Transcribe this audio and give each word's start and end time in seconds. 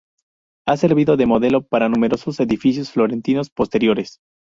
Ha 0.67 0.77
servido 0.77 1.15
de 1.15 1.27
modelo 1.27 1.61
para 1.67 1.87
numerosos 1.87 2.39
edificios 2.39 2.89
florentinos 2.89 3.51
posteriores. 3.51 4.17